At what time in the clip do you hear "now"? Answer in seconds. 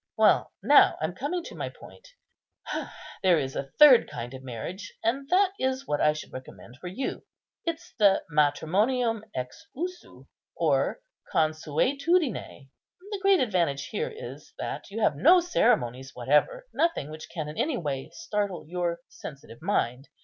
0.63-0.97